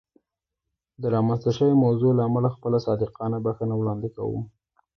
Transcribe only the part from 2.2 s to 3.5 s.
امله خپله صادقانه